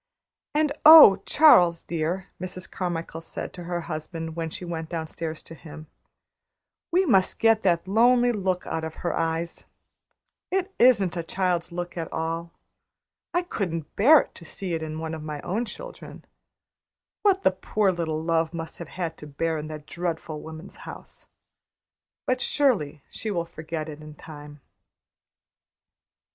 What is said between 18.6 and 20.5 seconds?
have had to bear in that dreadful